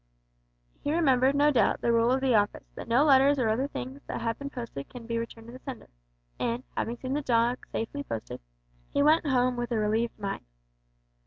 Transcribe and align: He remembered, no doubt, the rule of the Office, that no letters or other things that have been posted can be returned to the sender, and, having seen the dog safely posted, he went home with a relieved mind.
He 0.83 0.91
remembered, 0.91 1.35
no 1.35 1.51
doubt, 1.51 1.81
the 1.81 1.91
rule 1.91 2.11
of 2.11 2.21
the 2.21 2.33
Office, 2.33 2.65
that 2.73 2.87
no 2.87 3.03
letters 3.03 3.37
or 3.37 3.49
other 3.49 3.67
things 3.67 4.01
that 4.07 4.19
have 4.21 4.39
been 4.39 4.49
posted 4.49 4.89
can 4.89 5.05
be 5.05 5.19
returned 5.19 5.45
to 5.45 5.53
the 5.53 5.59
sender, 5.59 5.91
and, 6.39 6.63
having 6.75 6.97
seen 6.97 7.13
the 7.13 7.21
dog 7.21 7.67
safely 7.71 8.01
posted, 8.01 8.41
he 8.89 9.03
went 9.03 9.27
home 9.27 9.57
with 9.57 9.71
a 9.71 9.77
relieved 9.77 10.17
mind. 10.17 10.43